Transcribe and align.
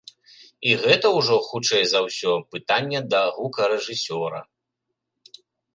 І 0.69 0.71
гэта 0.85 1.11
ўжо, 1.17 1.35
хутчэй 1.49 1.83
за 1.91 1.99
ўсё, 2.07 2.33
пытанне 2.57 2.99
да 3.13 3.21
гукарэжысёра. 3.39 4.39